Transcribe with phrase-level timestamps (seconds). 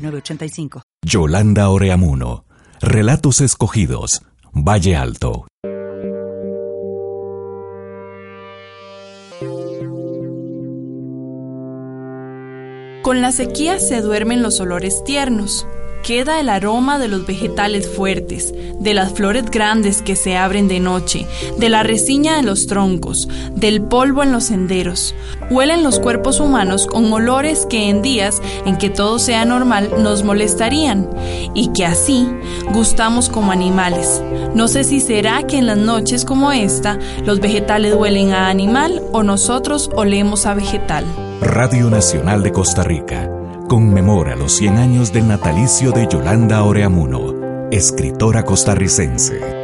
[0.00, 0.82] 906985.
[1.04, 2.44] Yolanda Oreamuno.
[2.80, 4.22] Relatos escogidos.
[4.52, 5.46] Valle Alto.
[13.02, 15.66] Con la sequía se duermen los olores tiernos.
[16.02, 20.80] Queda el aroma de los vegetales fuertes, de las flores grandes que se abren de
[20.80, 21.26] noche,
[21.58, 25.14] de la resina de los troncos, del polvo en los senderos.
[25.50, 30.24] Huelen los cuerpos humanos con olores que en días en que todo sea normal nos
[30.24, 31.08] molestarían
[31.54, 32.26] y que así
[32.72, 34.22] gustamos como animales.
[34.54, 39.02] No sé si será que en las noches como esta los vegetales huelen a animal
[39.12, 41.04] o nosotros olemos a vegetal.
[41.40, 43.29] Radio Nacional de Costa Rica
[43.70, 49.59] conmemora los 100 años del natalicio de Yolanda Oreamuno, escritora costarricense.